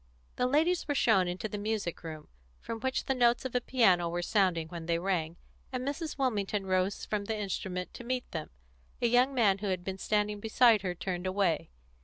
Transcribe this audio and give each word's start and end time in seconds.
The 0.35 0.47
ladies 0.47 0.87
were 0.87 0.95
shown 0.95 1.27
into 1.27 1.47
the 1.47 1.59
music 1.59 2.01
room, 2.03 2.27
from 2.59 2.79
which 2.79 3.05
the 3.05 3.13
notes 3.13 3.45
of 3.45 3.53
a 3.53 3.61
piano 3.61 4.09
were 4.09 4.23
sounding 4.23 4.67
when 4.69 4.87
they 4.87 4.97
rang, 4.97 5.37
and 5.71 5.87
Mrs. 5.87 6.17
Wilmington 6.17 6.65
rose 6.65 7.05
from 7.05 7.25
the 7.25 7.37
instrument 7.37 7.93
to 7.93 8.03
meet 8.03 8.31
them. 8.31 8.49
A 8.99 9.05
young 9.07 9.31
man 9.35 9.59
who 9.59 9.67
had 9.67 9.83
been 9.83 9.99
standing 9.99 10.39
beside 10.39 10.81
her 10.81 10.95
turned 10.95 11.27
away. 11.27 11.69